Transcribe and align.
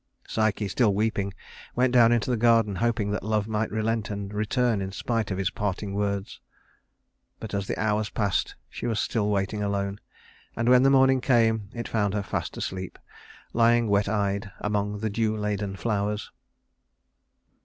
Psyche, 0.27 0.67
still 0.67 0.95
weeping, 0.95 1.31
went 1.75 1.93
down 1.93 2.11
into 2.11 2.31
the 2.31 2.35
garden, 2.35 2.77
hoping 2.77 3.11
that 3.11 3.21
Love 3.21 3.47
might 3.47 3.69
relent 3.69 4.09
and 4.09 4.33
return 4.33 4.81
in 4.81 4.91
spite 4.91 5.29
of 5.29 5.37
his 5.37 5.51
parting 5.51 5.93
words; 5.93 6.39
but 7.39 7.53
as 7.53 7.67
the 7.67 7.79
hours 7.79 8.09
passed 8.09 8.55
she 8.67 8.87
was 8.87 8.99
still 8.99 9.29
waiting 9.29 9.61
alone, 9.61 9.99
and 10.57 10.67
when 10.69 10.81
the 10.81 10.89
morning 10.89 11.21
came 11.21 11.69
it 11.75 11.87
found 11.87 12.15
her 12.15 12.23
fast 12.23 12.57
asleep, 12.57 12.97
lying 13.53 13.87
wet 13.87 14.09
eyed 14.09 14.51
among 14.61 15.01
the 15.01 15.09
dew 15.11 15.37
laden 15.37 15.75
flowers. 15.75 16.31